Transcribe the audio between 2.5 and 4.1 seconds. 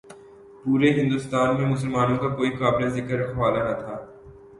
قابل ذکر رکھوالا نہ تھا۔